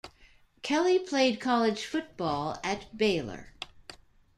[0.63, 3.53] Kelley played college football at Baylor.